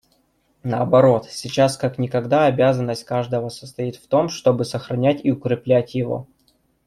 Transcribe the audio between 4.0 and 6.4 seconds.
том, чтобы сохранять и укреплять его.